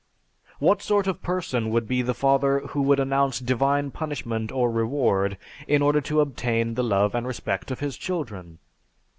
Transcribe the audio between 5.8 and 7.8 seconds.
order to obtain the love and respect